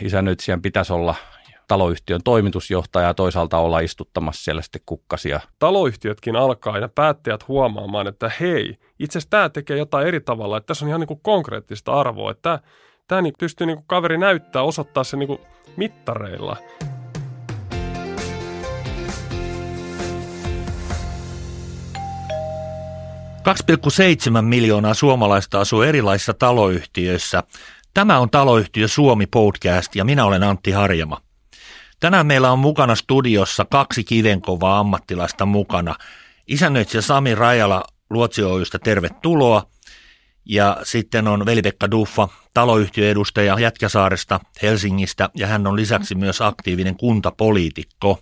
[0.00, 1.14] Isännöitsijän pitäisi olla
[1.68, 5.40] taloyhtiön toimitusjohtaja ja toisaalta olla istuttamassa siellä sitten kukkasia.
[5.58, 10.66] Taloyhtiötkin alkaa ja päättäjät huomaamaan, että hei, itse asiassa tämä tekee jotain eri tavalla, että
[10.66, 12.58] tässä on ihan niin kuin konkreettista arvoa, että tämä,
[13.08, 15.40] tämä niin pystyy niin kuin kaveri näyttää, osoittaa se niin kuin
[15.76, 16.56] mittareilla.
[23.88, 27.42] seitsemän miljoonaa suomalaista asuu erilaisissa taloyhtiöissä.
[27.94, 31.20] Tämä on Taloyhtiö Suomi podcast ja minä olen Antti Harjama.
[32.00, 35.94] Tänään meillä on mukana studiossa kaksi kivenkovaa ammattilaista mukana.
[36.46, 39.66] Isännöitsijä Sami Rajala Luotsi Oystä, tervetuloa.
[40.44, 48.18] Ja sitten on Veli-Pekka Duffa, taloyhtiöedustaja Jätkäsaaresta Helsingistä ja hän on lisäksi myös aktiivinen kuntapoliitikko.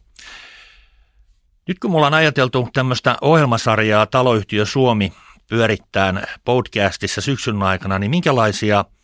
[1.69, 5.13] Nyt kun mulla on ajateltu tämmöistä ohjelmasarjaa Taloyhtiö Suomi
[5.49, 8.85] pyörittään podcastissa syksyn aikana, niin minkälaisia–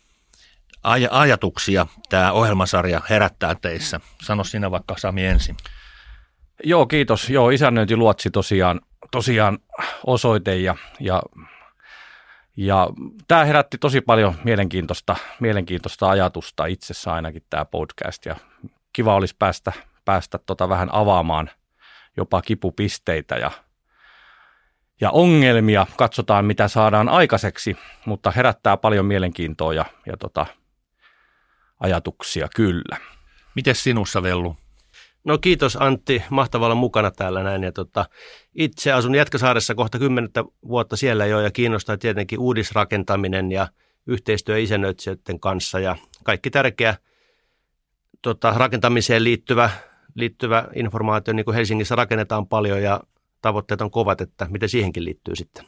[0.87, 3.99] aj- ajatuksia tämä ohjelmasarja herättää teissä?
[4.21, 5.57] Sano sinä vaikka Sami ensin.
[6.63, 7.29] Joo, kiitos.
[7.29, 9.59] Joo, isännöintiluotsi tosiaan, tosiaan
[10.05, 11.21] osoite ja, ja,
[12.57, 12.89] ja
[13.27, 18.35] tämä herätti tosi paljon mielenkiintoista, mielenkiintoista ajatusta itsessä ainakin tämä podcast ja
[18.93, 19.71] kiva olisi päästä,
[20.05, 21.49] päästä tota vähän avaamaan
[22.17, 23.51] jopa kipupisteitä ja,
[25.01, 25.87] ja ongelmia.
[25.97, 30.45] Katsotaan, mitä saadaan aikaiseksi, mutta herättää paljon mielenkiintoa ja, ja tota,
[31.79, 32.97] ajatuksia kyllä.
[33.55, 34.55] Miten sinussa, Vellu?
[35.23, 37.63] No kiitos Antti, mahtavaa olla mukana täällä näin.
[37.63, 38.05] Ja tota,
[38.55, 43.67] itse asun Jätkäsaaressa kohta kymmenettä vuotta siellä jo ja kiinnostaa tietenkin uudisrakentaminen ja
[44.07, 46.97] yhteistyö isännöitsijöiden kanssa ja kaikki tärkeä
[48.21, 49.69] tota, rakentamiseen liittyvä,
[50.15, 53.01] liittyvä informaatio, niin kuin Helsingissä rakennetaan paljon ja
[53.41, 55.65] tavoitteet on kovat, että miten siihenkin liittyy sitten.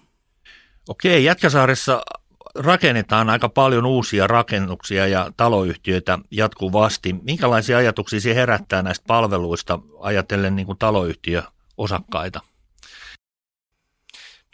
[0.90, 2.02] Okei, Jätkäsaaressa
[2.56, 7.14] rakennetaan aika paljon uusia rakennuksia ja taloyhtiöitä jatkuvasti.
[7.14, 12.40] Minkälaisia ajatuksia se herättää näistä palveluista ajatellen niin kuin taloyhtiöosakkaita?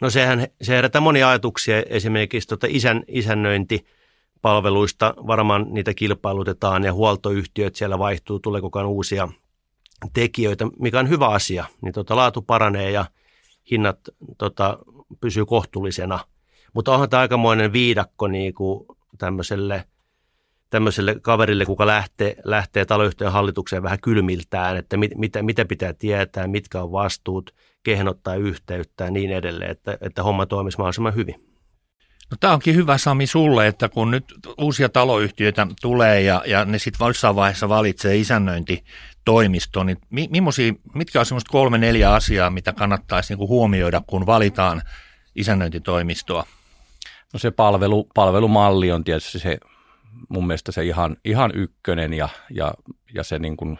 [0.00, 7.76] No sehän se herättää monia ajatuksia, esimerkiksi tuota isän, isännöintipalveluista, varmaan niitä kilpailutetaan ja huoltoyhtiöt
[7.76, 9.28] siellä vaihtuu, tulee koko ajan uusia
[10.12, 13.04] tekijöitä, mikä on hyvä asia, niin tuota, laatu paranee ja
[13.70, 13.98] hinnat
[14.38, 14.78] tota,
[15.20, 16.18] pysyy kohtuullisena–
[16.76, 18.86] mutta onhan tämä aikamoinen viidakko niin kuin
[19.18, 19.84] tämmöiselle,
[20.70, 26.46] tämmöiselle kaverille, kuka lähtee, lähtee taloyhtiön hallitukseen vähän kylmiltään, että mit, mitä, mitä pitää tietää,
[26.46, 31.34] mitkä on vastuut, kehen ottaa yhteyttä ja niin edelleen, että, että homma toimisi mahdollisimman hyvin.
[32.30, 34.24] No, tämä onkin hyvä Sami sulle, että kun nyt
[34.58, 40.28] uusia taloyhtiöitä tulee ja, ja ne sitten jossain vaiheessa valitsee isännöintitoimisto, niin mi,
[40.94, 44.82] mitkä on semmoista kolme neljä asiaa, mitä kannattaisi niinku huomioida, kun valitaan
[45.36, 46.46] isännöintitoimistoa?
[47.36, 49.58] No se palvelu, palvelumalli on tietysti se
[50.28, 52.74] mun mielestä se ihan, ihan ykkönen ja, ja,
[53.14, 53.78] ja se niin kuin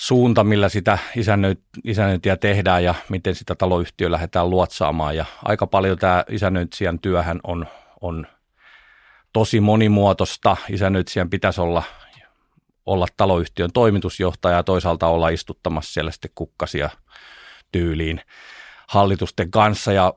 [0.00, 0.98] suunta, millä sitä
[1.84, 5.16] isännöintiä tehdään ja miten sitä taloyhtiö lähdetään luotsaamaan.
[5.16, 7.66] Ja aika paljon tämä isännöitsijän työhän on,
[8.00, 8.26] on
[9.32, 10.56] tosi monimuotoista.
[10.68, 11.82] Isännöitsijän pitäisi olla,
[12.86, 16.90] olla taloyhtiön toimitusjohtaja ja toisaalta olla istuttamassa siellä sitten kukkasia
[17.72, 18.20] tyyliin
[18.86, 19.92] hallitusten kanssa.
[19.92, 20.14] Ja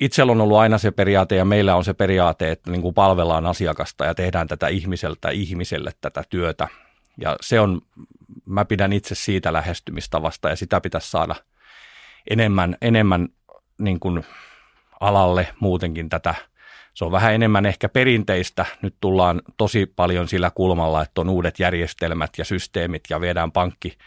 [0.00, 3.46] itsellä on ollut aina se periaate ja meillä on se periaate, että niin kuin palvellaan
[3.46, 6.68] asiakasta ja tehdään tätä ihmiseltä ihmiselle tätä työtä.
[7.20, 7.80] Ja se on,
[8.44, 11.34] mä pidän itse siitä lähestymistavasta ja sitä pitäisi saada
[12.30, 13.28] enemmän, enemmän
[13.78, 14.24] niin kuin
[15.00, 16.34] alalle muutenkin tätä.
[16.94, 18.66] Se on vähän enemmän ehkä perinteistä.
[18.82, 23.98] Nyt tullaan tosi paljon sillä kulmalla, että on uudet järjestelmät ja systeemit ja viedään pankki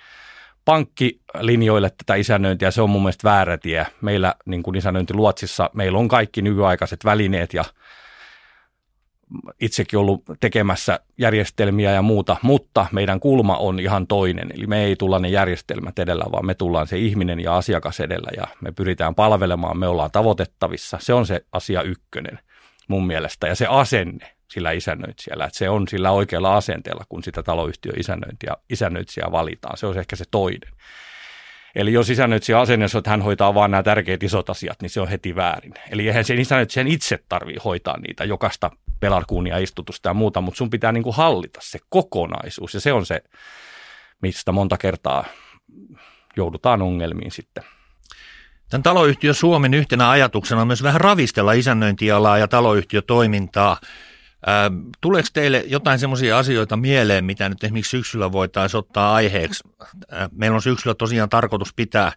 [0.69, 3.87] pankkilinjoille tätä isännöintiä, se on mun mielestä väärä tie.
[4.01, 7.63] Meillä niin kuin isännöintiluotsissa, meillä on kaikki nykyaikaiset välineet ja
[9.61, 14.51] itsekin ollut tekemässä järjestelmiä ja muuta, mutta meidän kulma on ihan toinen.
[14.53, 18.29] Eli me ei tulla ne järjestelmät edellä, vaan me tullaan se ihminen ja asiakas edellä
[18.37, 20.97] ja me pyritään palvelemaan, me ollaan tavoitettavissa.
[21.01, 22.39] Se on se asia ykkönen
[22.87, 27.43] mun mielestä ja se asenne sillä isännöitsijällä, että se on sillä oikealla asenteella, kun sitä
[27.43, 29.77] taloyhtiö isännöintiä, isännöitsijää valitaan.
[29.77, 30.71] Se on ehkä se toinen.
[31.75, 35.07] Eli jos isännöitsijä asennossa, että hän hoitaa vain nämä tärkeät isot asiat, niin se on
[35.07, 35.73] heti väärin.
[35.91, 40.69] Eli eihän sen isännöitsijän itse tarvitse hoitaa niitä, jokaista pelarkuunia, istutusta ja muuta, mutta sun
[40.69, 42.73] pitää niin kuin hallita se kokonaisuus.
[42.73, 43.21] Ja se on se,
[44.21, 45.25] mistä monta kertaa
[46.37, 47.63] joudutaan ongelmiin sitten.
[48.69, 53.77] Tämän taloyhtiö Suomen yhtenä ajatuksena on myös vähän ravistella isännöintialaa ja taloyhtiötoimintaa.
[55.01, 59.63] Tuleeko teille jotain semmoisia asioita mieleen, mitä nyt esimerkiksi syksyllä voitaisiin ottaa aiheeksi?
[60.31, 62.11] Meillä on syksyllä tosiaan tarkoitus pitää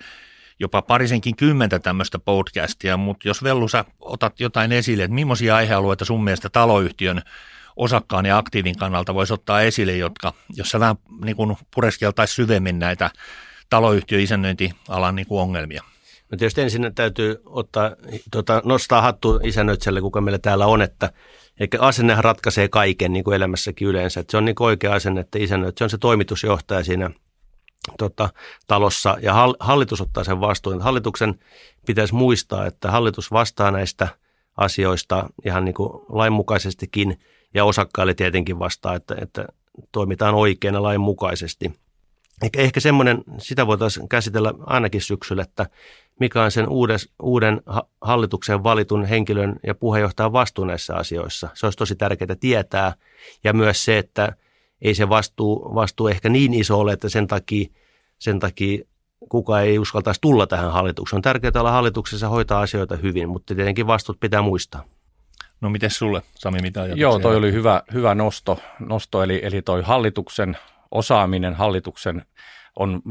[0.60, 6.04] jopa parisenkin kymmentä tämmöistä podcastia, mutta jos Vellu sä otat jotain esille, että millaisia aihealueita
[6.04, 7.22] sun mielestä taloyhtiön
[7.76, 11.36] osakkaan ja aktiivin kannalta voisi ottaa esille, jotka, jos sä vähän niin
[11.74, 13.10] pureskeltaisiin syvemmin näitä
[13.70, 15.82] taloyhtiö-isännöintialan niin kuin ongelmia?
[16.30, 17.90] No tietysti ensin täytyy ottaa,
[18.30, 21.12] tota, nostaa hattu isännöitselle, kuka meillä täällä on, että
[21.60, 24.20] eikä asennehan ratkaisee kaiken niin kuin elämässäkin yleensä.
[24.20, 27.10] Että se on niin kuin oikea asenne, että isännöitsä se on se toimitusjohtaja siinä
[27.98, 28.28] tota,
[28.66, 30.82] talossa ja hallitus ottaa sen vastuun.
[30.82, 31.38] Hallituksen
[31.86, 34.08] pitäisi muistaa, että hallitus vastaa näistä
[34.56, 37.20] asioista ihan niin kuin lainmukaisestikin
[37.54, 39.46] ja osakkaille tietenkin vastaa, että, että
[39.92, 41.72] toimitaan oikein ja lainmukaisesti.
[42.42, 45.66] Ehkä, ehkä semmoinen, sitä voitaisiin käsitellä ainakin syksyllä, että
[46.20, 47.62] mikä on sen uudes, uuden
[48.00, 51.48] hallituksen valitun henkilön ja puheenjohtajan vastuu näissä asioissa.
[51.54, 52.94] Se olisi tosi tärkeää tietää
[53.44, 54.36] ja myös se, että
[54.82, 57.68] ei se vastuu, vastuu ehkä niin iso ole, että sen takia,
[58.18, 58.84] sen takia
[59.28, 61.18] kuka ei uskaltaisi tulla tähän hallitukseen.
[61.18, 64.84] On tärkeää olla hallituksessa hoitaa asioita hyvin, mutta tietenkin vastuut pitää muistaa.
[65.60, 67.02] No miten sulle, Sami, mitä ajatuksia?
[67.02, 70.56] Joo, toi oli hyvä, hyvä nosto, nosto eli, eli toi hallituksen
[70.92, 72.22] osaaminen, hallituksen
[72.76, 73.02] on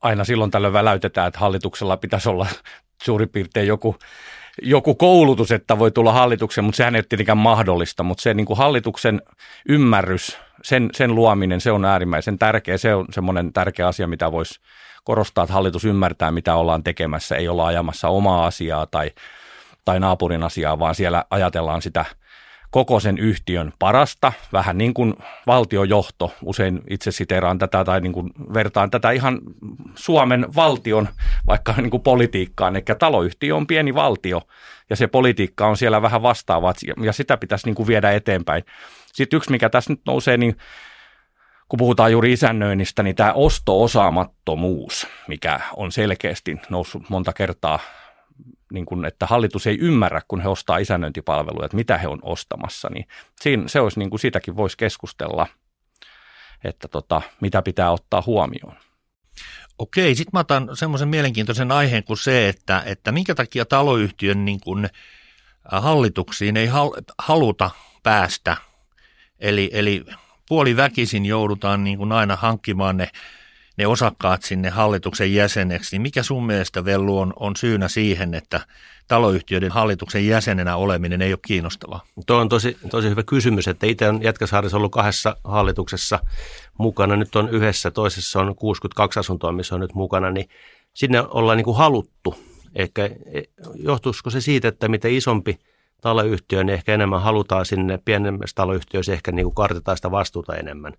[0.00, 2.46] aina silloin tällöin väläytetään, että hallituksella pitäisi olla
[3.02, 3.96] suurin piirtein joku,
[4.62, 8.46] joku koulutus, että voi tulla hallitukseen, mutta sehän ei ole tietenkään mahdollista, mutta se niin
[8.46, 9.22] kuin hallituksen
[9.68, 14.60] ymmärrys, sen, sen luominen, se on äärimmäisen tärkeä, se on semmoinen tärkeä asia, mitä voisi
[15.04, 19.10] korostaa, että hallitus ymmärtää, mitä ollaan tekemässä, ei olla ajamassa omaa asiaa tai,
[19.84, 22.04] tai naapurin asiaa, vaan siellä ajatellaan sitä–
[22.70, 25.14] koko sen yhtiön parasta, vähän niin kuin
[25.46, 29.40] valtiojohto, usein itse siteraan tätä tai niin kuin vertaan tätä ihan
[29.94, 31.08] Suomen valtion
[31.46, 34.42] vaikka niin kuin politiikkaan, eli taloyhtiö on pieni valtio
[34.90, 36.74] ja se politiikka on siellä vähän vastaavaa.
[37.02, 38.62] Ja sitä pitäisi niin kuin viedä eteenpäin.
[39.12, 40.56] Sitten yksi, mikä tässä nyt nousee, niin
[41.68, 47.78] kun puhutaan juuri isännöinnistä, niin tämä osto-osaamattomuus, mikä on selkeästi noussut monta kertaa
[48.72, 52.88] niin kuin, että hallitus ei ymmärrä, kun he ostaa isännöintipalveluja, että mitä he on ostamassa,
[52.92, 53.06] niin
[53.40, 55.46] siinä, se olisi niin kuin siitäkin voisi keskustella,
[56.64, 58.76] että tota, mitä pitää ottaa huomioon.
[59.78, 64.60] Okei, sitten mä otan semmoisen mielenkiintoisen aiheen kuin se, että, että minkä takia taloyhtiön niin
[64.60, 66.68] kuin äh, hallituksiin ei
[67.18, 67.70] haluta
[68.02, 68.56] päästä.
[69.38, 70.04] Eli, eli
[70.48, 73.08] puoliväkisin joudutaan niin kuin aina hankkimaan ne
[73.78, 78.60] ne osakkaat sinne hallituksen jäseneksi, niin mikä sun mielestä Vellu on, on syynä siihen, että
[79.08, 82.00] taloyhtiöiden hallituksen jäsenenä oleminen ei ole kiinnostavaa?
[82.26, 86.18] Tuo on tosi, tosi hyvä kysymys, että itse on Jätkäsaarissa ollut kahdessa hallituksessa
[86.78, 90.48] mukana, nyt on yhdessä, toisessa on 62 asuntoa, missä on nyt mukana, niin
[90.94, 92.34] sinne ollaan niin kuin haluttu.
[92.74, 93.42] Ehkä e,
[93.74, 95.58] johtuisiko se siitä, että mitä isompi
[96.00, 100.92] taloyhtiö, niin ehkä enemmän halutaan sinne pienemmässä taloyhtiössä ehkä niin kuin kartetaan sitä vastuuta enemmän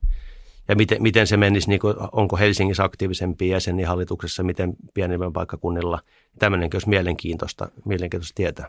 [0.70, 6.00] ja miten, miten se menisi, niin kuin, onko Helsingissä aktiivisempi jäseni hallituksessa, miten pienemmän paikkakunnilla.
[6.40, 8.68] Tämmöinenkin olisi mielenkiintoista, mielenkiintoista tietää.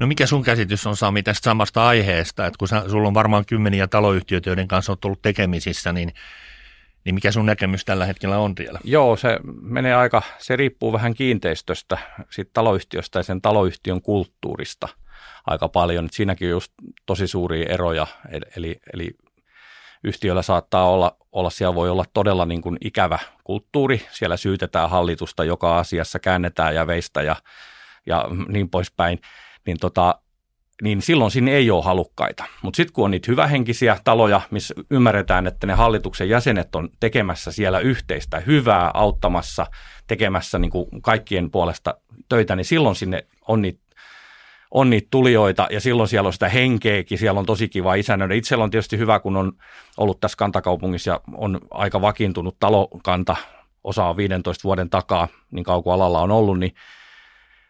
[0.00, 3.44] No mikä sun käsitys on Sami tästä samasta aiheesta, että kun sä, sulla on varmaan
[3.46, 6.12] kymmeniä taloyhtiöitä, joiden kanssa olet ollut tekemisissä, niin,
[7.04, 8.78] niin mikä sun näkemys tällä hetkellä on vielä?
[8.84, 11.98] Joo, se menee aika, se riippuu vähän kiinteistöstä,
[12.30, 14.88] siitä taloyhtiöstä ja sen taloyhtiön kulttuurista
[15.46, 16.04] aika paljon.
[16.04, 16.72] Et siinäkin on just
[17.06, 18.06] tosi suuria eroja,
[18.56, 19.10] eli, eli
[20.04, 24.06] yhtiöllä saattaa olla, olla, siellä voi olla todella niin kuin ikävä kulttuuri.
[24.10, 27.36] Siellä syytetään hallitusta joka asiassa, käännetään ja veistä ja,
[28.06, 29.20] ja niin poispäin.
[29.66, 30.14] Niin, tota,
[30.82, 32.44] niin silloin sinne ei ole halukkaita.
[32.62, 37.52] Mutta sitten kun on niitä hyvähenkisiä taloja, missä ymmärretään, että ne hallituksen jäsenet on tekemässä
[37.52, 39.66] siellä yhteistä hyvää, auttamassa,
[40.06, 41.94] tekemässä niin kuin kaikkien puolesta
[42.28, 43.81] töitä, niin silloin sinne on niitä
[44.72, 48.34] on niitä tulijoita ja silloin siellä on sitä henkeäkin, siellä on tosi kiva isännöidä.
[48.34, 49.52] Itsellä on tietysti hyvä, kun on
[49.96, 53.36] ollut tässä kantakaupungissa ja on aika vakiintunut talokanta,
[53.84, 56.74] osa on 15 vuoden takaa, niin kauan kuin alalla on ollut, niin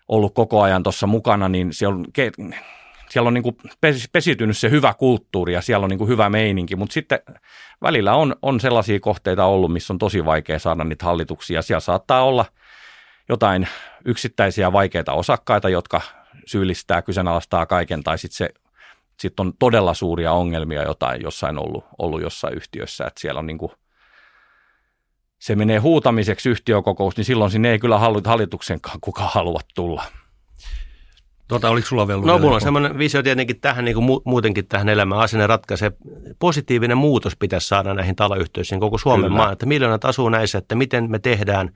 [0.08, 2.04] ollut koko ajan tuossa mukana, niin siellä on,
[3.10, 3.56] siellä on niin kuin
[4.12, 7.18] pesitynyt se hyvä kulttuuri ja siellä on niin kuin hyvä meininki, mutta sitten
[7.82, 11.62] välillä on, on sellaisia kohteita ollut, missä on tosi vaikea saada niitä hallituksia.
[11.62, 12.44] Siellä saattaa olla
[13.28, 13.68] jotain
[14.04, 16.00] yksittäisiä vaikeita osakkaita, jotka
[16.46, 18.50] syyllistää, kyseenalaistaa kaiken, tai sitten se
[19.20, 23.58] sit on todella suuria ongelmia jotain jossain ollut, ollut jossain yhtiössä, että siellä on niin
[23.58, 23.72] kuin,
[25.38, 30.04] se menee huutamiseksi yhtiökokous, niin silloin sinne ei kyllä hallituksenkaan kukaan halua tulla.
[31.48, 32.22] Tota, oliko sulla vielä?
[32.22, 35.20] No mulla on semmoinen visio tietenkin tähän niin kuin muutenkin tähän elämään.
[35.20, 35.92] Asenne ratkaisee.
[36.38, 39.36] Positiivinen muutos pitäisi saada näihin taloyhtiöihin koko Suomen Kyllä.
[39.36, 39.52] maan.
[39.52, 41.70] Että miljoonat asuu näissä, että miten me tehdään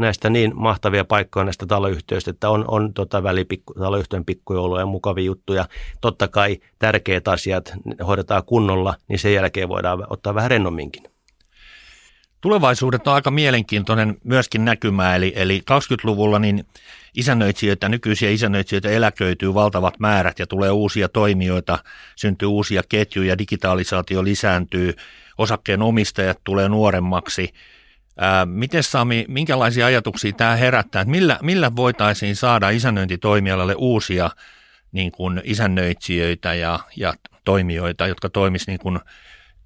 [0.00, 5.24] näistä niin mahtavia paikkoja näistä taloyhtiöistä, että on, on tota välipikku, taloyhtiön pikkujouluja ja mukavia
[5.24, 5.68] juttuja.
[6.00, 7.72] Totta kai tärkeät asiat
[8.06, 11.02] hoidetaan kunnolla, niin sen jälkeen voidaan ottaa vähän rennomminkin.
[12.40, 16.66] Tulevaisuudet on aika mielenkiintoinen myöskin näkymä, eli, eli 20-luvulla niin
[17.14, 21.78] isännöitsijöitä, nykyisiä isännöitsijöitä eläköityy valtavat määrät ja tulee uusia toimijoita,
[22.16, 24.94] syntyy uusia ketjuja, digitalisaatio lisääntyy,
[25.38, 27.54] osakkeen omistajat tulee nuoremmaksi.
[28.46, 34.30] Miten Sami, minkälaisia ajatuksia tämä herättää, että millä, millä voitaisiin saada isännöintitoimialalle uusia
[34.92, 39.00] niin kuin isännöitsijöitä ja, ja toimijoita, jotka toimisivat niin kuin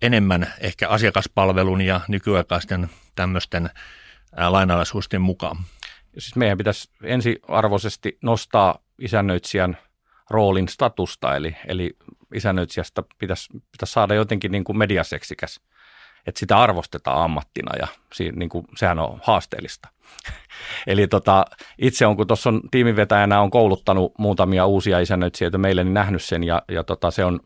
[0.03, 3.71] enemmän ehkä asiakaspalvelun ja nykyaikaisten tämmöisten
[4.49, 5.57] lainalaisuusten mukaan.
[6.19, 9.79] Siis meidän pitäisi ensiarvoisesti nostaa isännöitsijän
[10.31, 11.97] roolin statusta, eli, eli
[12.35, 15.61] isännöitsijästä pitäisi, pitäisi saada jotenkin niin kuin mediaseksikäs,
[16.27, 19.89] että sitä arvostetaan ammattina ja siinä, niin kuin, sehän on haasteellista.
[20.87, 21.45] eli tota,
[21.79, 26.45] itse on, kun tuossa on tiimivetäjänä on kouluttanut muutamia uusia isännöitsijöitä meille, niin nähnyt sen
[26.45, 27.41] ja, ja tota, se, on,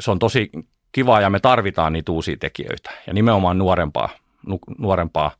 [0.00, 0.50] se on tosi
[0.92, 4.08] kiva ja me tarvitaan niitä uusia tekijöitä ja nimenomaan nuorempaa,
[4.46, 5.30] nu, nuorempaa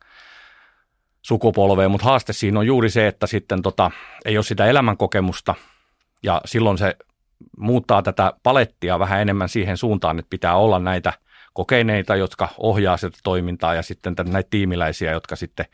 [1.23, 3.91] sukupolvea, mutta haaste siinä on juuri se, että sitten tota,
[4.25, 5.55] ei ole sitä elämänkokemusta
[6.23, 6.97] ja silloin se
[7.57, 11.13] muuttaa tätä palettia vähän enemmän siihen suuntaan, että pitää olla näitä
[11.53, 15.67] kokeneita, jotka ohjaa sitä toimintaa ja sitten näitä tiimiläisiä, jotka sitten,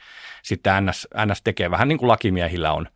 [0.42, 2.88] sitten NS, NS tekee vähän niin kuin lakimiehillä on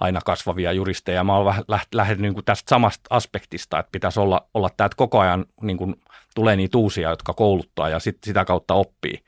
[0.00, 1.24] aina kasvavia juristeja.
[1.24, 1.54] Mä olen
[1.92, 5.76] lähtenyt niin kuin tästä samasta aspektista, että pitäisi olla, olla tämä, että koko ajan niin
[5.76, 5.94] kuin
[6.34, 9.22] tulee niitä uusia, jotka kouluttaa ja sit, sitä kautta oppii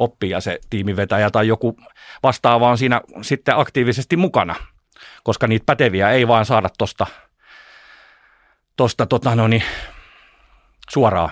[0.00, 1.76] oppii ja se tiimivetäjä tai joku
[2.22, 4.54] vastaava on siinä sitten aktiivisesti mukana,
[5.22, 7.06] koska niitä päteviä ei vaan saada tuosta
[8.76, 9.62] tosta, tota, no niin,
[10.90, 11.30] suoraan.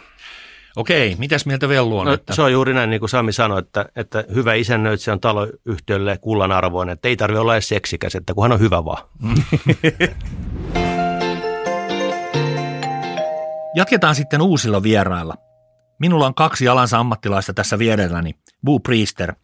[0.78, 2.06] Okei, mitäs mieltä Vellu on?
[2.06, 2.34] No, että...
[2.34, 6.52] Se on juuri näin, niin kuin Sami sanoi, että, että hyvä isännöitsijä on taloyhtiölle kullan
[6.52, 9.02] arvoinen, että ei tarvitse olla edes seksikäs, että kunhan on hyvä vaan.
[13.76, 15.34] Jatketaan sitten uusilla vierailla.
[15.98, 19.34] Minulla on kaksi alansa ammattilaista tässä vierelläni, Boo Priester.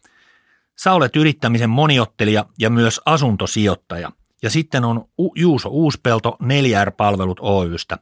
[0.75, 4.11] Sä olet yrittämisen moniottelija ja myös asuntosijoittaja.
[4.43, 7.97] Ja sitten on Juuso Uuspelto 4R-palvelut Oystä.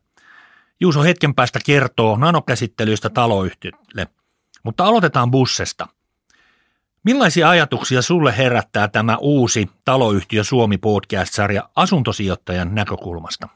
[0.83, 4.07] Juuso hetken päästä kertoo nanokäsittelyistä taloyhtiölle.
[4.63, 5.87] Mutta aloitetaan bussesta.
[7.03, 13.47] Millaisia ajatuksia sulle herättää tämä uusi Taloyhtiö Suomi podcast-sarja asuntosijoittajan näkökulmasta?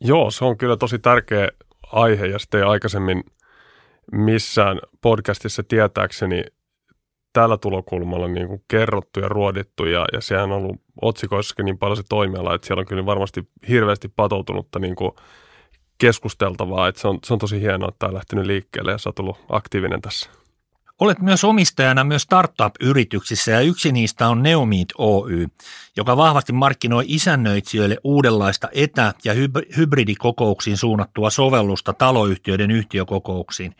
[0.00, 1.48] Joo, se on kyllä tosi tärkeä
[1.92, 3.24] aihe ja sitten ei aikaisemmin
[4.12, 6.44] missään podcastissa tietääkseni
[7.32, 11.96] tällä tulokulmalla niin kuin kerrottu ja ruodittu ja, ja sehän on ollut otsikoissakin niin paljon
[11.96, 15.12] se toimiala, että siellä on kyllä varmasti hirveästi patoutunutta niin kuin
[16.00, 19.08] keskusteltavaa, että se on, se on tosi hienoa, että tämä on lähtenyt liikkeelle ja sä
[19.08, 20.30] oot ollut aktiivinen tässä.
[21.00, 25.46] Olet myös omistajana myös startup-yrityksissä ja yksi niistä on Neomeet Oy,
[25.96, 29.32] joka vahvasti markkinoi isännöitsijöille uudenlaista etä- ja
[29.76, 33.74] hybridikokouksiin suunnattua sovellusta taloyhtiöiden yhtiökokouksiin.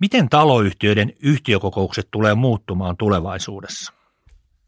[0.00, 3.95] Miten taloyhtiöiden yhtiökokoukset tulee muuttumaan tulevaisuudessa?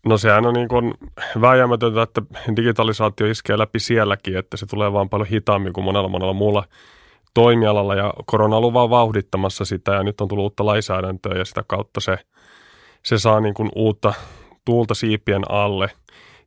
[0.09, 0.95] No sehän on niin kuin
[1.41, 2.23] vääjäämätöntä, että
[2.57, 6.65] digitalisaatio iskee läpi sielläkin, että se tulee vaan paljon hitaammin kuin monella monella muulla
[7.35, 11.65] toimialalla ja korona on vaan vauhdittamassa sitä ja nyt on tullut uutta lainsäädäntöä ja sitä
[11.67, 12.19] kautta se,
[13.03, 14.15] se saa niin kuin uutta
[14.65, 15.91] tuulta siipien alle.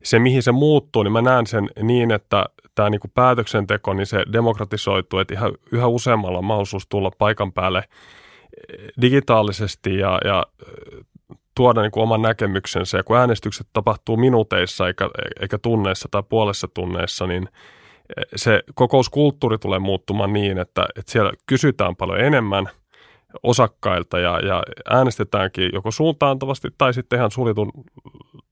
[0.04, 4.08] Se, mihin se muuttuu, niin mä näen sen niin, että tämä niin kuin päätöksenteko, niin
[4.08, 10.46] se demokratisoituu, että ihan, yhä useammalla on mahdollisuus tulla paikan päälle eh, digitaalisesti ja, ja
[11.62, 12.98] tuoda niin kuin oman näkemyksensä.
[12.98, 15.10] Ja kun äänestykset tapahtuu minuuteissa eikä,
[15.42, 17.50] eikä tunneissa tai puolessa tunneissa, niin–
[18.36, 22.70] se kokouskulttuuri tulee muuttumaan niin, että, että siellä kysytään paljon enemmän
[23.44, 27.72] osakkailta ja, ja äänestetäänkin joko suuntaantavasti tai sitten ihan suljetun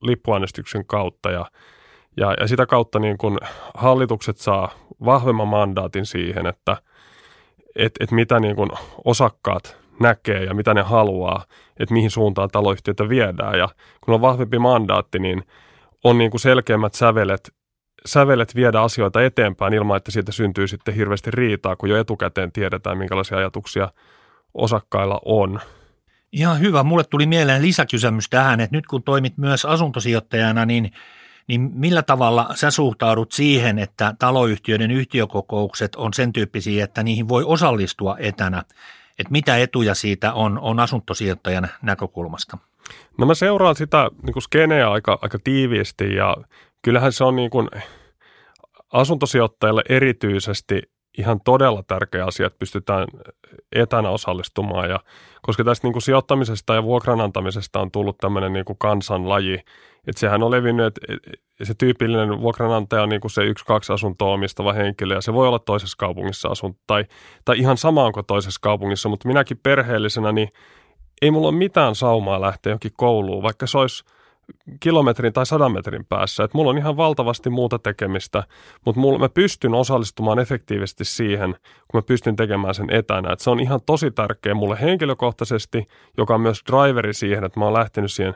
[0.02, 1.46] lippuäänestyksen kautta ja,
[2.18, 3.38] ja, ja sitä kautta niin kun
[3.74, 4.70] hallitukset saa
[5.06, 6.78] vahvemman mandaatin siihen, että
[7.76, 8.70] et, et mitä niin kun
[9.06, 11.46] osakkaat näkee ja mitä ne haluaa,
[11.80, 13.70] että mihin suuntaan taloyhtiötä viedään ja
[14.02, 15.44] kun on vahvempi mandaatti, niin
[16.04, 17.54] on niin kuin selkeämmät sävelet
[18.06, 22.98] sävelet viedä asioita eteenpäin ilman, että siitä syntyy sitten hirveästi riitaa, kun jo etukäteen tiedetään,
[22.98, 23.92] minkälaisia ajatuksia
[24.54, 25.60] osakkailla on.
[26.32, 26.84] Ihan hyvä.
[26.84, 30.92] Mulle tuli mieleen lisäkysymys tähän, että nyt kun toimit myös asuntosijoittajana, niin,
[31.48, 37.44] niin millä tavalla sä suhtaudut siihen, että taloyhtiöiden yhtiökokoukset on sen tyyppisiä, että niihin voi
[37.44, 38.64] osallistua etänä?
[39.20, 42.58] Että mitä etuja siitä on, on asuntosijoittajan näkökulmasta?
[43.18, 46.38] No mä seuraan sitä niin skeneä aika, aika tiiviisti ja
[46.82, 47.70] kyllähän se on niin kuin
[48.94, 50.82] asuntosijoittajalle erityisesti
[51.18, 53.08] ihan todella tärkeä asia, että pystytään
[53.72, 54.90] etänä osallistumaan.
[54.90, 55.00] Ja,
[55.42, 59.54] koska tästä niin kuin sijoittamisesta ja vuokran antamisesta on tullut tämmöinen niin kuin kansanlaji,
[60.08, 61.00] että sehän on levinnyt, että
[61.64, 65.48] se tyypillinen vuokranantaja on niin kuin se yksi, kaksi asuntoa omistava henkilö ja se voi
[65.48, 67.06] olla toisessa kaupungissa asunto tai,
[67.46, 70.50] tai ihan sama onko toisessa kaupungissa, mutta minäkin perheellisenä niin
[71.22, 74.04] ei mulla ole mitään saumaa lähteä johonkin kouluun, vaikka se olisi
[74.80, 76.44] kilometrin tai sadan metrin päässä.
[76.44, 78.44] Et mulla on ihan valtavasti muuta tekemistä,
[78.86, 81.56] mutta mulla, mä pystyn osallistumaan efektiivisesti siihen,
[81.88, 83.34] kun mä pystyn tekemään sen etänä.
[83.34, 85.86] Et se on ihan tosi tärkeä mulle henkilökohtaisesti,
[86.18, 88.36] joka on myös driveri siihen, että mä oon lähtenyt siihen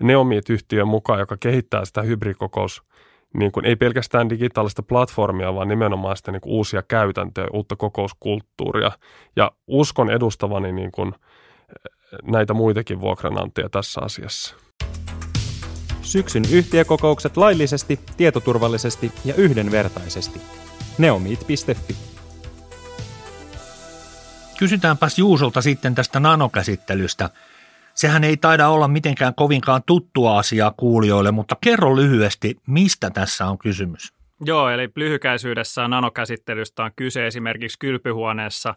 [0.00, 2.82] Neomit-yhtiön mukaan, joka kehittää sitä hybridikokous
[3.34, 8.90] niin kuin, ei pelkästään digitaalista platformia, vaan nimenomaan sitä niin kuin uusia käytäntöjä, uutta kokouskulttuuria.
[9.36, 11.12] Ja uskon edustavani niin kuin,
[12.22, 14.65] näitä muitakin vuokranantajia tässä asiassa.
[16.06, 20.40] Syksyn yhtiökokoukset laillisesti, tietoturvallisesti ja yhdenvertaisesti.
[20.98, 21.96] Neomit.fi
[24.58, 27.30] Kysytäänpäs Juusolta sitten tästä nanokäsittelystä.
[27.94, 33.58] Sehän ei taida olla mitenkään kovinkaan tuttua asiaa kuulijoille, mutta kerro lyhyesti, mistä tässä on
[33.58, 34.12] kysymys.
[34.44, 38.74] Joo, eli lyhykäisyydessä nanokäsittelystä on kyse esimerkiksi kylpyhuoneessa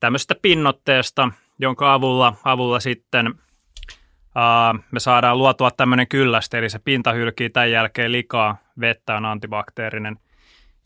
[0.00, 3.34] tämmöisestä pinnotteesta, jonka avulla, avulla sitten
[4.34, 9.24] ää, me saadaan luotua tämmöinen kylläste, eli se pinta hylkii tämän jälkeen likaa, vettä on
[9.24, 10.16] antibakteerinen.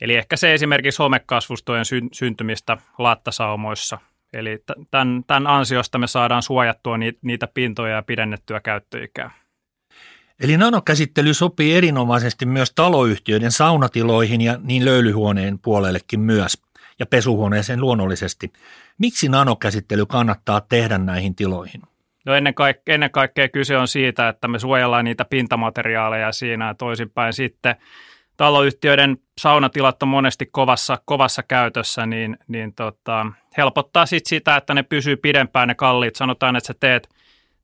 [0.00, 3.98] Eli ehkä se esimerkiksi homekasvustojen syntymistä lattasaumoissa–
[4.32, 9.30] Eli tämän, tämän ansiosta me saadaan suojattua niitä pintoja ja pidennettyä käyttöikää.
[10.40, 16.62] Eli nanokäsittely sopii erinomaisesti myös taloyhtiöiden saunatiloihin ja niin löylyhuoneen puolellekin myös,
[16.98, 18.52] ja pesuhuoneeseen luonnollisesti.
[18.98, 21.82] Miksi nanokäsittely kannattaa tehdä näihin tiloihin?
[22.26, 26.74] No ennen, kaik- ennen kaikkea kyse on siitä, että me suojellaan niitä pintamateriaaleja siinä ja
[26.74, 27.76] toisinpäin sitten–
[28.36, 33.26] taloyhtiöiden saunatilat on monesti kovassa, kovassa käytössä, niin, niin tota,
[33.56, 36.16] helpottaa sit sitä, että ne pysyy pidempään ne kalliit.
[36.16, 37.08] Sanotaan, että sä teet,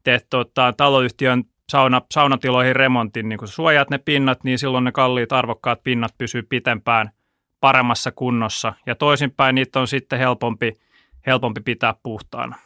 [0.04, 5.32] teet tota, taloyhtiön sauna, saunatiloihin remontin, niin kun suojaat ne pinnat, niin silloin ne kalliit
[5.32, 7.10] arvokkaat pinnat pysyy pitempään
[7.60, 8.72] paremmassa kunnossa.
[8.86, 10.72] Ja toisinpäin niitä on sitten helpompi,
[11.26, 12.56] helpompi pitää puhtaana.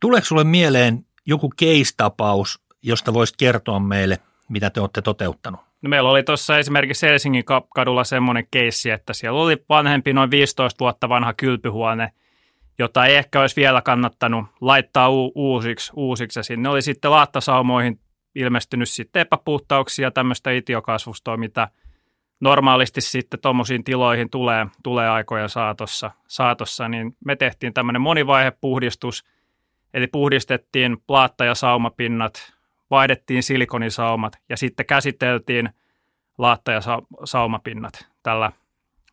[0.00, 5.60] Tuleeko sulle mieleen joku case-tapaus, josta voisit kertoa meille, mitä te olette toteuttanut?
[5.82, 10.78] No meillä oli tuossa esimerkiksi Helsingin kadulla semmoinen keissi, että siellä oli vanhempi, noin 15
[10.80, 12.12] vuotta vanha kylpyhuone,
[12.78, 16.42] jota ei ehkä olisi vielä kannattanut laittaa u- uusiksi, uusiksi.
[16.42, 18.00] Sinne oli sitten laattasaumoihin
[18.34, 21.68] ilmestynyt sitten epäpuhtauksia, tämmöistä itiokasvustoa, mitä
[22.40, 29.24] normaalisti sitten tuommoisiin tiloihin tulee, tulee aikojen saatossa, saatossa, niin me tehtiin tämmöinen monivaihepuhdistus,
[29.94, 32.52] eli puhdistettiin plaatta- ja saumapinnat
[32.90, 35.70] vaihdettiin silikonisaumat ja sitten käsiteltiin
[36.38, 36.80] laatta- ja
[37.24, 38.52] saumapinnat tällä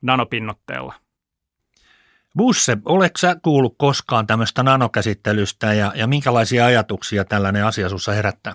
[0.02, 0.94] nanopinnotteella.
[2.38, 8.54] Busse, oletko sä kuullut koskaan tämmöistä nanokäsittelystä ja, ja minkälaisia ajatuksia tällainen asia sinussa herättää?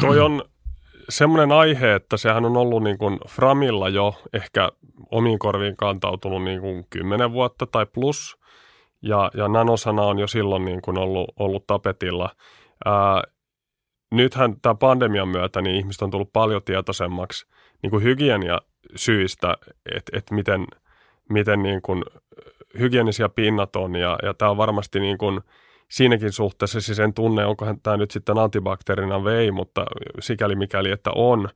[0.00, 0.44] Toi on
[1.08, 4.68] semmoinen aihe, että sehän on ollut niin kuin Framilla jo ehkä
[5.10, 8.38] omiin korviin kantautunut niin kuin 10 vuotta tai plus.
[9.02, 12.30] Ja, ja nanosana on jo silloin niin kuin ollut, ollut tapetilla.
[12.84, 13.22] Ää,
[14.10, 17.46] nythän tämä pandemian myötä niin ihmiset on tullut paljon tietoisemmaksi
[17.82, 18.58] niin kuin hygienia
[18.94, 19.54] syistä,
[19.96, 20.66] että, että miten,
[21.30, 22.04] miten niin kuin
[22.78, 25.40] hygienisiä pinnat on ja, ja tämä on varmasti niin kuin
[25.90, 29.86] siinäkin suhteessa, siis en tunne, onkohan tämä nyt sitten antibakteerina vei, mutta
[30.20, 31.48] sikäli mikäli, että on,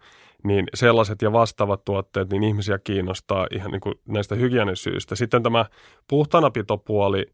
[0.47, 5.15] niin sellaiset ja vastaavat tuotteet, niin ihmisiä kiinnostaa ihan niin kuin näistä hygienisyistä.
[5.15, 5.65] Sitten tämä
[6.09, 7.27] puhtaanapitopuoli,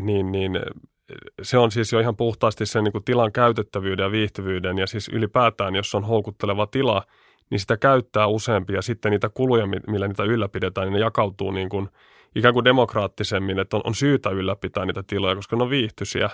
[0.00, 0.60] niin, niin
[1.42, 5.08] se on siis jo ihan puhtaasti sen niin kuin tilan käytettävyyden ja viihtyvyyden ja siis
[5.08, 7.02] ylipäätään, jos on houkutteleva tila,
[7.50, 11.68] niin sitä käyttää useampi ja sitten niitä kuluja, millä niitä ylläpidetään, niin ne jakautuu niin
[11.68, 11.88] kuin
[12.38, 16.30] ikään kuin demokraattisemmin, että on, on syytä ylläpitää niitä tiloja, koska ne on viihtyisiä.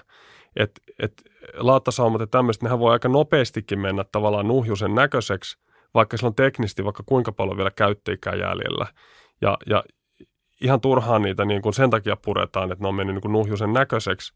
[0.56, 1.12] Et, et
[1.56, 5.58] laattasaumat ja tämmöiset, nehän voi aika nopeastikin mennä tavallaan nuhjusen näköiseksi,
[5.94, 8.86] vaikka sillä on teknisesti vaikka kuinka paljon vielä käyttöikää jäljellä.
[9.40, 9.84] Ja, ja
[10.60, 13.72] ihan turhaan niitä niin kuin sen takia puretaan, että ne on mennyt niin kuin nuhjusen
[13.72, 14.34] näköiseksi,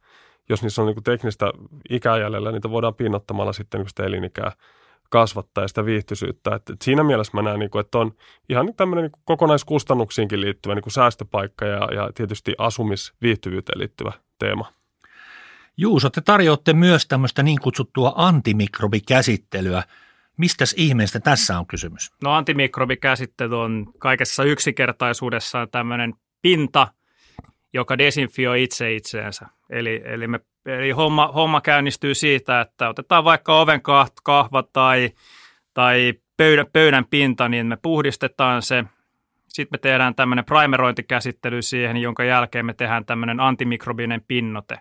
[0.49, 1.53] jos niissä on niin kuin teknistä
[1.91, 4.53] ikää jäljellä, niitä voidaan pinnottamalla sitten niin sitä elinikää
[5.09, 6.55] kasvattaa ja sitä viihtyisyyttä.
[6.55, 8.13] Et, et siinä mielessä mä näen, niin kuin, että on
[8.49, 14.73] ihan tämmöinen niin kokonaiskustannuksiinkin liittyvä niin kuin säästöpaikka ja, ja tietysti asumisviihtyvyyteen liittyvä teema.
[15.77, 19.83] Juuso, te tarjoatte myös tämmöistä niin kutsuttua antimikrobikäsittelyä.
[20.37, 22.11] Mistä ihmeestä tässä on kysymys?
[22.23, 26.89] No antimikrobikäsittely on kaikessa yksinkertaisuudessaan tämmöinen pinta,
[27.73, 29.47] joka desinfioi itse itseensä.
[29.71, 33.81] Eli, eli, me, eli homma, homma käynnistyy siitä, että otetaan vaikka oven
[34.23, 35.11] kahva tai,
[35.75, 38.85] tai pöydän, pöydän pinta, niin me puhdistetaan se.
[39.49, 44.79] Sitten me tehdään tämmöinen primerointikäsittely siihen, jonka jälkeen me tehdään tämmöinen antimikrobinen pinnote.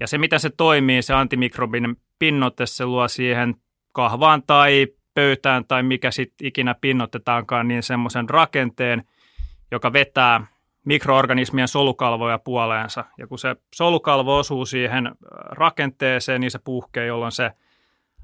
[0.00, 3.54] Ja se, mitä se toimii, se antimikrobinen pinnote, se luo siihen
[3.92, 9.04] kahvaan tai pöytään tai mikä sitten ikinä pinnotetaankaan, niin semmoisen rakenteen,
[9.70, 10.46] joka vetää
[10.84, 13.04] mikroorganismien solukalvoja puoleensa.
[13.18, 15.12] Ja kun se solukalvo osuu siihen
[15.50, 17.50] rakenteeseen, niin se puhkee, jolloin se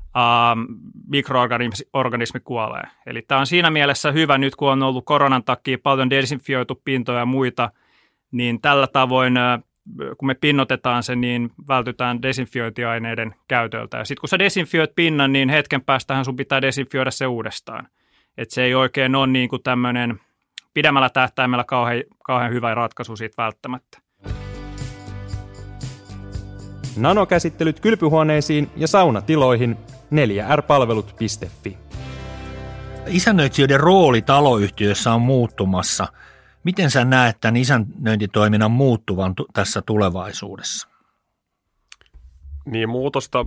[0.03, 0.77] uh,
[1.09, 2.83] mikroorganismi kuolee.
[3.07, 7.19] Eli tämä on siinä mielessä hyvä nyt, kun on ollut koronan takia paljon desinfioitu pintoja
[7.19, 7.71] ja muita,
[8.31, 9.35] niin tällä tavoin,
[10.19, 13.97] kun me pinnotetaan se, niin vältytään desinfiointiaineiden käytöltä.
[13.97, 17.89] Ja sitten kun sä desinfioit pinnan, niin hetken päästähän sun pitää desinfioida se uudestaan.
[18.39, 20.21] Että se ei oikein ole niin kuin tämmöinen
[20.75, 23.99] pidemmällä tähtäimellä kauhean, kauhean hyvä ratkaisu siitä välttämättä.
[26.97, 29.77] Nanokäsittelyt kylpyhuoneisiin ja saunatiloihin
[30.15, 31.79] 4rpalvelut.fi.
[33.07, 36.07] Isännöitsijöiden rooli taloyhtiössä on muuttumassa.
[36.65, 40.89] Miten sä näet tämän isännöintitoiminnan muuttuvan tässä tulevaisuudessa?
[42.67, 43.47] Niin muutosta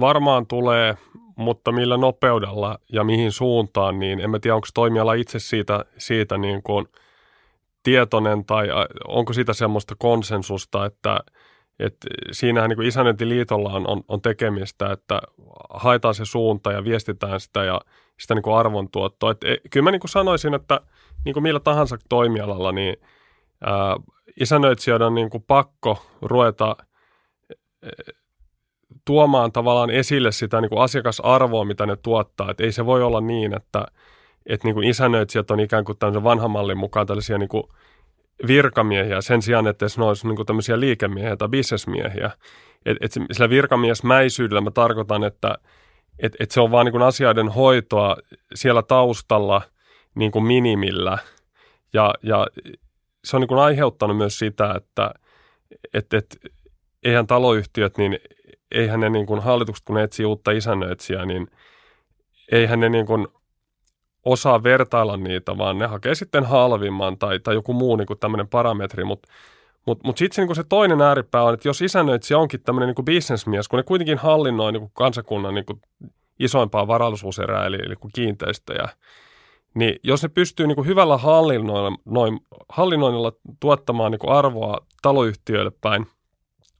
[0.00, 0.96] varmaan tulee,
[1.36, 6.38] mutta millä nopeudella ja mihin suuntaan, niin en mä tiedä, onko toimiala itse siitä, siitä
[6.38, 6.86] niin kuin
[7.82, 8.68] tietoinen tai
[9.08, 11.20] onko siitä semmoista konsensusta, että,
[11.78, 15.20] että siinähän niin isännöintiliitolla on, on, on tekemistä, että
[15.70, 17.80] haetaan se suunta ja viestitään sitä ja
[18.20, 19.30] sitä niin kuin arvontuottoa.
[19.30, 20.80] Että, e, kyllä mä niin kuin sanoisin, että
[21.24, 22.96] niin kuin millä tahansa toimialalla, niin
[23.64, 23.96] ää,
[24.40, 26.76] isännöitsijöiden on niin kuin pakko ruveta
[29.04, 32.50] tuomaan tavallaan esille sitä niin kuin asiakasarvoa, mitä ne tuottaa.
[32.50, 33.86] Et ei se voi olla niin, että,
[34.46, 37.64] että niin kuin isännöitsijät on ikään kuin tämmöisen vanhan mallin mukaan tällaisia niin kuin
[38.46, 42.30] virkamiehiä sen sijaan, että ne olisi niin kuin tämmöisiä liikemiehiä tai bisnesmiehiä.
[42.86, 45.58] Et, et sillä virkamiesmäisyydellä mä tarkoitan, että
[46.18, 48.16] et, et se on vaan niin kuin asioiden hoitoa
[48.54, 49.62] siellä taustalla
[50.14, 51.18] niin kuin minimillä.
[51.92, 52.46] Ja, ja
[53.24, 55.14] se on niin kuin aiheuttanut myös sitä, että
[55.94, 56.36] et, et,
[57.02, 58.18] eihän taloyhtiöt, niin
[58.70, 61.50] eihän ne niin kuin hallitukset, kun ne etsii uutta isännöitsijää, niin
[62.52, 63.28] eihän ne niin kuin
[64.24, 68.48] osaa vertailla niitä, vaan ne hakee sitten halvimman tai, tai joku muu niin kuin tämmöinen
[68.48, 69.28] parametri, mutta
[69.86, 73.04] mutta mut sitten se, niin se toinen ääripää on, että jos isännöitsijä onkin tämmöinen niin
[73.04, 75.80] bisnesmies, kun ne kuitenkin hallinnoi niin kuin kansakunnan niin kuin
[76.38, 78.88] isoimpaa varallisuuserää, eli, eli kiinteistöjä,
[79.74, 86.06] niin jos ne pystyy niin kuin hyvällä hallinnoinnilla, hallinnoinnilla tuottamaan niin kuin arvoa taloyhtiöille päin,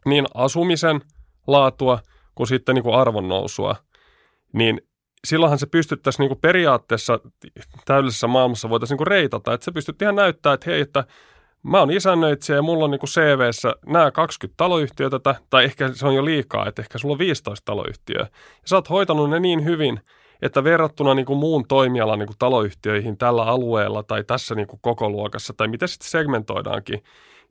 [0.04, 1.00] niin asumisen–
[1.46, 1.98] laatua
[2.34, 3.76] kuin sitten niin kuin arvonnousua,
[4.52, 4.80] niin
[5.24, 7.20] silloinhan se pystyttäisiin niin kuin periaatteessa
[7.84, 11.04] täydellisessä maailmassa voitaisiin niin kuin reitata, että se pystyt ihan näyttää, että hei, että
[11.62, 16.06] mä oon isännöitsijä ja mulla on niin kuin CVssä nämä 20 taloyhtiötä, tai ehkä se
[16.06, 18.22] on jo liikaa, että ehkä sulla on 15 taloyhtiöä.
[18.22, 18.28] Ja
[18.66, 20.00] sä oot hoitanut ne niin hyvin,
[20.42, 24.80] että verrattuna niin kuin muun toimialan niin kuin taloyhtiöihin tällä alueella tai tässä niin kuin
[24.82, 27.02] koko luokassa, tai miten sitten segmentoidaankin,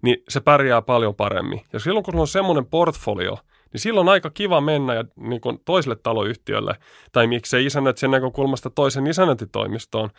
[0.02, 1.62] niin se pärjää paljon paremmin.
[1.74, 3.38] Ja silloin kun sulla on semmoinen portfolio–
[3.76, 6.76] niin silloin on aika kiva mennä ja niin kuin toiselle taloyhtiölle,
[7.12, 10.10] tai miksei sen näkökulmasta toisen isännöintitoimistoon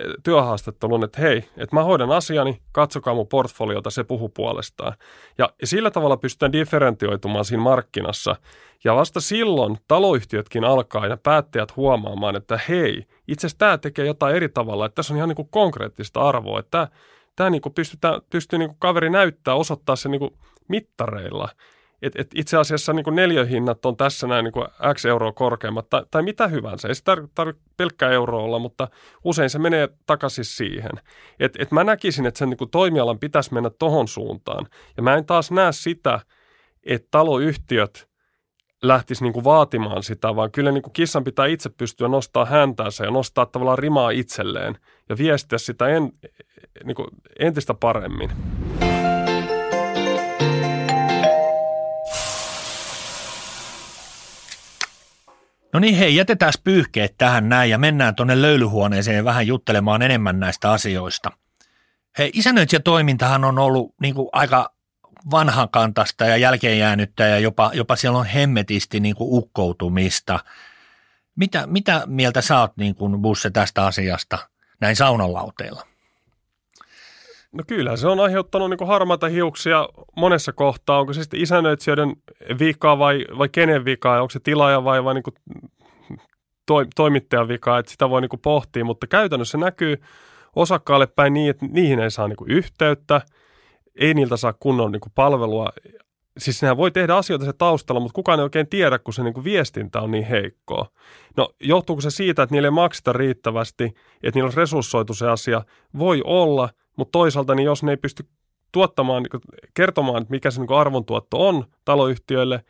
[0.00, 4.92] eh, työhaastattelun, että hei, että mä hoidan asiani, katsokaa mun portfoliota, se puhuu puolestaan.
[5.38, 8.36] Ja sillä tavalla pystytään differentioitumaan siinä markkinassa.
[8.84, 14.36] Ja vasta silloin taloyhtiötkin alkaa ja päättäjät huomaamaan, että hei, itse asiassa tämä tekee jotain
[14.36, 16.88] eri tavalla, että tässä on ihan niin kuin konkreettista arvoa, että tämä,
[17.36, 20.34] tämä niin kuin pystytään, pystyy niin kuin kaveri näyttää, osoittaa se niin kuin
[20.68, 21.48] mittareilla–
[22.02, 26.22] et, et itse asiassa niin neljöhinnat on tässä näin niin X euroa korkeammat tai, tai
[26.22, 26.88] mitä hyvänsä.
[26.88, 28.88] Ei se tarvitse tar- pelkkää euroa olla, mutta
[29.24, 30.92] usein se menee takaisin siihen.
[31.40, 34.66] Et, et mä näkisin, että sen niin toimialan pitäisi mennä tohon suuntaan.
[34.96, 36.20] Ja mä en taas näe sitä,
[36.86, 38.10] että taloyhtiöt
[38.82, 43.46] lähtisi niin vaatimaan sitä, vaan kyllä niin kissan pitää itse pystyä nostaa häntäänsä ja nostaa
[43.46, 46.12] tavallaan rimaa itselleen ja viestiä sitä en,
[46.84, 46.96] niin
[47.38, 48.30] entistä paremmin.
[55.72, 60.70] No niin hei, jätetään pyyhkeet tähän näin ja mennään tuonne löylyhuoneeseen vähän juttelemaan enemmän näistä
[60.72, 61.30] asioista.
[62.18, 64.72] Hei, isännöitsijätoimintahan on ollut niin kuin aika
[65.30, 70.40] vanhankantasta ja jälkeenjäänyttä ja jopa, jopa siellä on hemmetisti niin kuin ukkoutumista.
[71.36, 74.38] Mitä, mitä mieltä sä oot niin kuin Busse tästä asiasta
[74.80, 75.89] näin saunalauteilla?
[77.52, 81.00] No kyllä, se on aiheuttanut niin harmaita hiuksia monessa kohtaa.
[81.00, 82.16] Onko se sitten isännöitsijöiden
[82.58, 85.34] vika vai, vai kenen vika, onko se tilaaja vai, vai niin kuin
[86.66, 88.84] to, toimittajan vika, että sitä voi niin pohtia.
[88.84, 89.96] Mutta käytännössä näkyy
[90.56, 93.20] osakkaalle päin niin, että niihin ei saa niin yhteyttä,
[93.96, 95.68] ei niiltä saa kunnon niin palvelua.
[96.38, 99.34] Siis nehän voi tehdä asioita se taustalla, mutta kukaan ei oikein tiedä, kun se niin
[99.34, 100.86] kuin viestintä on niin heikkoa.
[101.36, 103.84] No johtuuko se siitä, että niille ei makseta riittävästi,
[104.22, 105.62] että niillä on resurssoitu se asia?
[105.98, 106.68] Voi olla–
[107.00, 108.28] mutta toisaalta, niin jos ne ei pysty
[108.72, 109.42] tuottamaan, niin
[109.74, 112.64] kertomaan, mikä se niin arvontuotto on taloyhtiöille,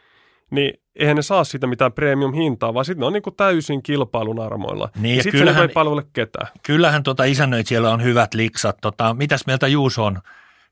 [0.51, 4.41] niin eihän ne saa siitä mitään premium-hintaa, vaan sitten ne on niin kuin täysin kilpailun
[4.41, 4.89] armoilla.
[5.01, 6.49] Niin, ja, sitten se ei palvele ketään.
[6.63, 8.77] Kyllähän tota isännöitsijällä on hyvät liksat.
[8.81, 10.21] Tota, mitäs mieltä Juuso on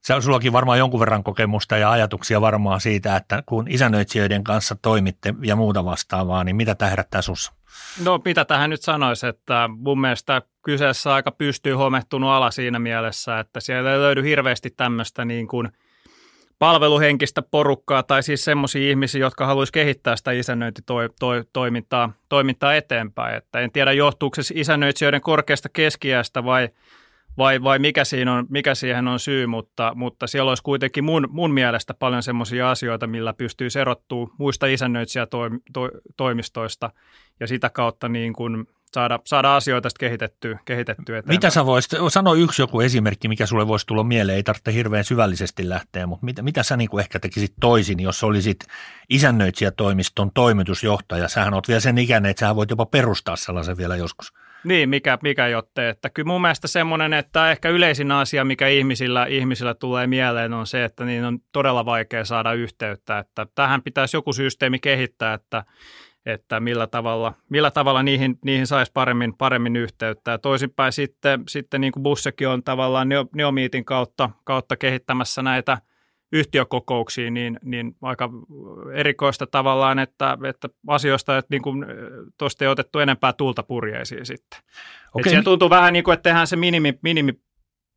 [0.02, 4.76] Se on sullakin varmaan jonkun verran kokemusta ja ajatuksia varmaan siitä, että kun isännöitsijöiden kanssa
[4.82, 7.52] toimitte ja muuta vastaavaa, niin mitä tämä herättää sussa?
[8.04, 13.38] No mitä tähän nyt sanoisi, että mun mielestä kyseessä aika pystyy homehtunut ala siinä mielessä,
[13.38, 15.68] että siellä ei löydy hirveästi tämmöistä niin kuin
[16.58, 23.37] palveluhenkistä porukkaa tai siis semmoisia ihmisiä, jotka haluaisi kehittää sitä isännöintitoimintaa toimintaa eteenpäin.
[23.37, 26.68] Että en tiedä, johtuuko se isännöitsijöiden korkeasta keskiästä vai–
[27.38, 31.29] vai, vai mikä, siinä on, mikä siihen on syy, mutta, mutta siellä olisi kuitenkin mun,
[31.31, 36.90] mun mielestä paljon semmoisia asioita, millä pystyy erottua muista isännöitsijätoimistoista
[37.40, 41.37] ja sitä kautta niin kuin saada, saada asioita kehitettyä, kehitettyä eteenpäin.
[41.37, 45.05] Mitä sä voisit, sano yksi joku esimerkki, mikä sulle voisi tulla mieleen, ei tarvitse hirveän
[45.05, 48.59] syvällisesti lähteä, mutta mitä, mitä sä niin kuin ehkä tekisit toisin, jos olisit
[49.11, 51.29] isännöitsijätoimiston toimitusjohtaja?
[51.29, 54.33] Sähän oot vielä sen ikäinen, että sä voit jopa perustaa sellaisen vielä joskus.
[54.64, 55.88] Niin, mikä, mikä jotte.
[55.88, 60.66] Että kyllä mun mielestä semmoinen, että ehkä yleisin asia, mikä ihmisillä, ihmisillä tulee mieleen on
[60.66, 63.18] se, että niin on todella vaikea saada yhteyttä.
[63.18, 65.64] Että tähän pitäisi joku systeemi kehittää, että,
[66.27, 70.31] että millä tavalla, millä tavalla niihin, niihin saisi paremmin, paremmin yhteyttä.
[70.31, 75.79] Ja toisinpäin sitten, sitten niin kuin Bussekin on tavallaan Neomiitin kautta, kautta kehittämässä näitä–
[76.33, 78.31] yhtiökokouksiin, niin, niin aika
[78.95, 81.87] erikoista tavallaan, että, että asioista, että niin kuin
[82.38, 84.61] tuosta ei otettu enempää tuulta purjeisiin sitten.
[85.14, 85.33] Okay.
[85.33, 87.41] Että tuntuu vähän niin kuin, että tehdään se minimi, minimi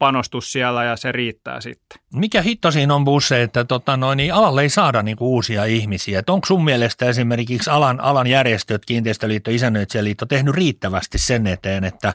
[0.02, 2.02] panostus siellä ja se riittää sitten.
[2.14, 6.20] Mikä hitto siinä on busse, että tota noin, niin alalle ei saada niin uusia ihmisiä?
[6.20, 12.14] Et onko sun mielestä esimerkiksi alan, alan järjestöt, Kiinteistöliitto, Isännöitsijäliitto tehnyt riittävästi sen eteen, että,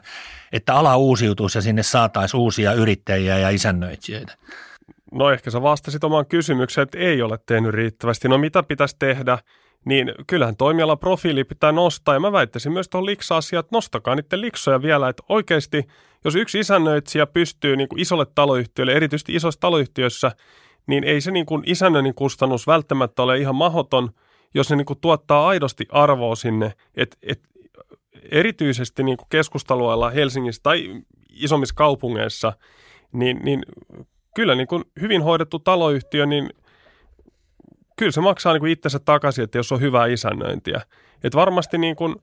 [0.51, 4.37] että ala uusiutuisi ja sinne saataisiin uusia yrittäjiä ja isännöitsijöitä?
[5.11, 8.27] No ehkä sä vastasit omaan kysymykseen, että ei ole tehnyt riittävästi.
[8.27, 9.37] No mitä pitäisi tehdä?
[9.85, 14.41] Niin kyllähän toimialan profiili pitää nostaa ja mä väittäisin myös tuohon liksa-asiaan, että nostakaa niiden
[14.41, 15.87] liksoja vielä, että oikeasti
[16.25, 20.31] jos yksi isännöitsijä pystyy niin kuin isolle taloyhtiölle, erityisesti isoissa taloyhtiöissä,
[20.87, 24.09] niin ei se niin kuin isännöinnin kustannus välttämättä ole ihan mahoton,
[24.53, 27.41] jos ne niin kuin tuottaa aidosti arvoa sinne, että et,
[28.31, 32.53] erityisesti niin kuin keskustalueella Helsingissä tai isommissa kaupungeissa,
[33.13, 33.63] niin, niin
[34.37, 36.49] kyllä niin kuin hyvin hoidettu taloyhtiö, niin
[37.97, 40.81] kyllä se maksaa niin kuin itsensä takaisin, että jos on hyvää isännöintiä.
[41.23, 42.15] Et varmasti niin kuin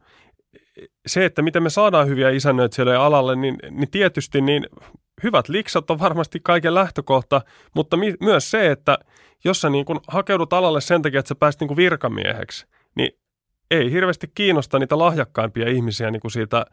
[1.07, 4.66] se, että miten me saadaan hyviä isännöitsijöille alalle, niin, niin tietysti niin
[5.22, 7.40] hyvät liksat on varmasti kaiken lähtökohta,
[7.74, 8.98] mutta mi- myös se, että
[9.44, 13.11] jos sä niin kuin hakeudut alalle sen takia, että sä pääsit niin kuin virkamieheksi, niin
[13.70, 16.66] ei hirveästi kiinnosta niitä lahjakkaimpia ihmisiä niin kuin siitä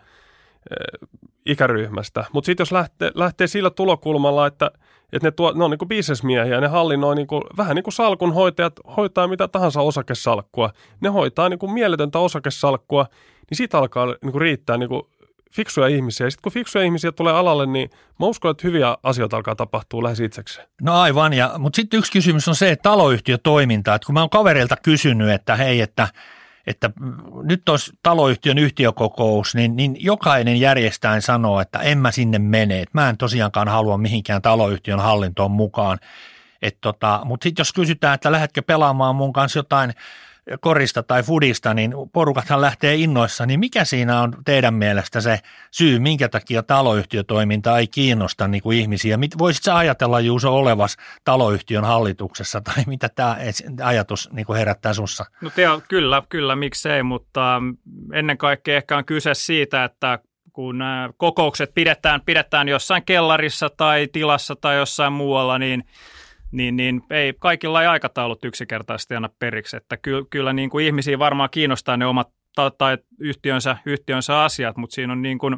[1.46, 2.26] ikäryhmästä.
[2.34, 4.72] Mutta sitten jos lähtee, lähtee sillä tulokulmalla, että,
[5.14, 8.80] että ne, tuo, ne on niin bisnesmiehiä, ne hallinnoi niin kuin, vähän niin kuin salkunhoitajat
[8.98, 10.70] hoitaa mitä tahansa osakesalkkua.
[11.02, 13.06] Ne hoitaa niin kuin mieletöntä osakesalkkua,
[13.50, 15.02] niin siitä alkaa niin kuin riittää niin kuin
[15.52, 16.28] fiksuja ihmisiä.
[16.28, 20.04] Ja sitten kun fiksuja ihmisiä tulee alalle, niin mä uskon, että hyviä asioita alkaa tapahtua
[20.04, 20.62] lähes itseksi.
[20.82, 24.30] No aivan, ja, mutta sitten yksi kysymys on se, että taloyhtiötoiminta, että kun mä oon
[24.30, 26.08] kavereilta kysynyt, että hei, että–
[26.68, 26.92] että
[27.44, 33.02] nyt olisi taloyhtiön yhtiökokous, niin, niin jokainen järjestäen sanoo, että en mä sinne mene, että
[33.02, 36.00] mä en tosiaankaan halua mihinkään taloyhtiön hallintoon mukaan.
[36.82, 39.94] tota, Mutta sitten jos kysytään, että lähdetkö pelaamaan mun kanssa jotain
[40.60, 45.40] korista tai fudista, niin porukathan lähtee innoissa, niin mikä siinä on teidän mielestä se
[45.72, 49.20] syy, minkä takia taloyhtiötoiminta ei kiinnosta niin kuin ihmisiä?
[49.38, 53.38] Voisitko ajatella Juuso olevas taloyhtiön hallituksessa tai mitä tämä
[53.84, 55.26] ajatus niin kuin herättää sussa?
[55.42, 57.62] No teo, kyllä, kyllä, miksei, mutta
[58.14, 60.20] ennen kaikkea ehkä on kyse siitä, että
[60.54, 60.84] kun
[61.18, 65.84] kokoukset pidetään, pidetään jossain kellarissa tai tilassa tai jossain muualla, niin–
[66.52, 69.78] niin, niin ei, kaikilla ei aikataulut yksinkertaisesti anna periksi.
[69.78, 74.78] Että ky, kyllä niin kuin ihmisiä varmaan kiinnostaa ne omat tai, tai yhtiönsä, yhtiönsä asiat,
[74.78, 75.58] mutta siinä on niin kuin,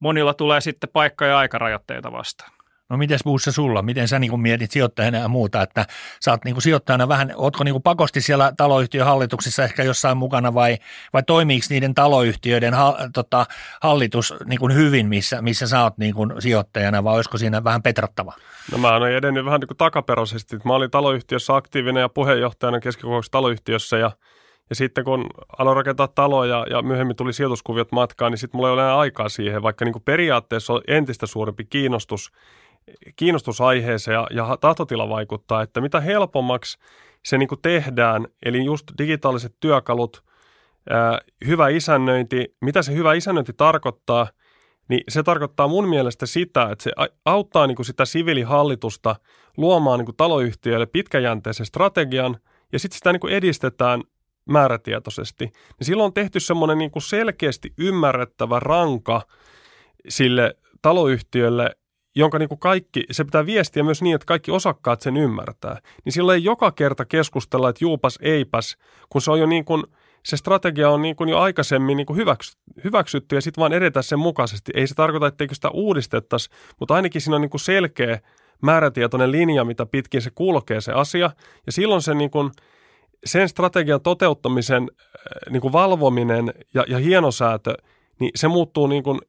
[0.00, 2.59] monilla tulee sitten paikka- ja aikarajoitteita vastaan.
[2.90, 3.82] No miten Buussa sulla?
[3.82, 5.86] Miten sä niin mietit sijoittajana ja muuta, että
[6.20, 10.76] sä oot niin sijoittajana vähän, ootko niin pakosti siellä taloyhtiön hallituksissa ehkä jossain mukana vai,
[11.12, 13.46] vai toimiiko niiden taloyhtiöiden ha, tota,
[13.82, 18.34] hallitus niin hyvin, missä, missä sä oot niin sijoittajana vai olisiko siinä vähän petrattava?
[18.72, 20.56] No mä oon edennyt vähän niin takaperoisesti.
[20.64, 24.10] Mä olin taloyhtiössä aktiivinen ja puheenjohtajana keskikokouksessa taloyhtiössä ja
[24.70, 25.26] ja sitten kun
[25.58, 29.28] aloin rakentaa taloja ja myöhemmin tuli sijoituskuviot matkaan, niin sitten mulla ei ole enää aikaa
[29.28, 32.32] siihen, vaikka niin kuin periaatteessa on entistä suurempi kiinnostus
[33.16, 36.78] kiinnostusaiheeseen ja, ja tahtotila vaikuttaa, että mitä helpommaksi
[37.24, 40.24] se niin kuin tehdään, eli just digitaaliset työkalut,
[40.90, 44.26] ää, hyvä isännöinti, mitä se hyvä isännöinti tarkoittaa,
[44.88, 46.90] niin se tarkoittaa mun mielestä sitä, että se
[47.24, 49.16] auttaa niin kuin sitä siviilihallitusta
[49.56, 52.36] luomaan niin kuin taloyhtiöille pitkäjänteisen strategian
[52.72, 54.02] ja sitten sitä niin kuin edistetään
[54.44, 55.44] määrätietoisesti.
[55.44, 59.22] Niin silloin on tehty semmoinen niin selkeästi ymmärrettävä ranka
[60.08, 61.70] sille taloyhtiölle
[62.14, 65.78] jonka niin kuin kaikki, se pitää viestiä myös niin, että kaikki osakkaat sen ymmärtää.
[66.04, 68.76] Niin silloin ei joka kerta keskustella, että juupas, eipäs,
[69.08, 69.84] kun se on jo niin kuin,
[70.24, 74.02] se strategia on niin kuin jo aikaisemmin niin kuin hyväksy, hyväksytty ja sitten vaan edetä
[74.02, 74.72] sen mukaisesti.
[74.74, 78.20] Ei se tarkoita, etteikö sitä uudistettaisi, mutta ainakin siinä on niin kuin selkeä
[78.62, 81.30] määrätietoinen linja, mitä pitkin se kulkee se asia.
[81.66, 82.50] Ja silloin se niin kuin,
[83.24, 87.74] sen strategian toteuttamisen äh, niin kuin valvominen ja, ja hienosäätö,
[88.20, 89.20] niin se muuttuu niin kuin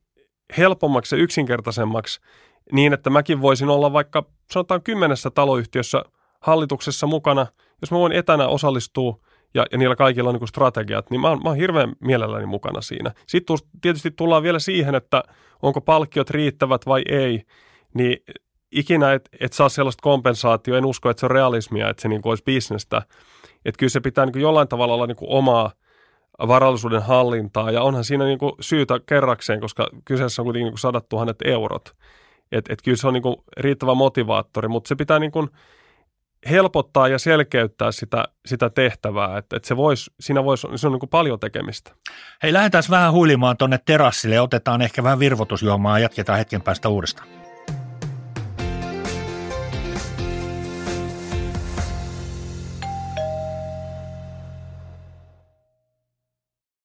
[0.58, 2.22] helpommaksi ja yksinkertaisemmaksi
[2.72, 6.04] niin, että mäkin voisin olla vaikka sanotaan kymmenessä taloyhtiössä
[6.42, 7.48] hallituksessa mukana,
[7.82, 9.20] jos mä voin etänä osallistua
[9.54, 12.82] ja, ja niillä kaikilla on niin strategiat, niin mä oon, mä oon hirveän mielelläni mukana
[12.82, 13.12] siinä.
[13.28, 15.24] Sitten tietysti tullaan vielä siihen, että
[15.62, 17.44] onko palkkiot riittävät vai ei,
[17.94, 18.18] niin
[18.72, 22.22] ikinä et, et saa sellaista kompensaatioa, en usko, että se on realismia, että se niin
[22.24, 23.02] olisi bisnestä.
[23.66, 25.72] Että kyllä se pitää niin jollain tavalla olla niin omaa
[26.48, 31.38] varallisuuden hallintaa ja onhan siinä niin syytä kerrakseen, koska kyseessä on kuitenkin niin sadat tuhannet
[31.46, 31.96] eurot.
[32.52, 33.24] Että et kyllä se on niin
[33.58, 35.32] riittävä motivaattori, mutta se pitää niin
[36.50, 41.10] helpottaa ja selkeyttää sitä, sitä tehtävää, että, että se vois, siinä voisi, se on niin
[41.10, 41.92] paljon tekemistä.
[42.44, 47.28] Hei, lähdetään vähän huilimaan tuonne terassille otetaan ehkä vähän virvotusjuomaa ja jatketaan hetken päästä uudestaan.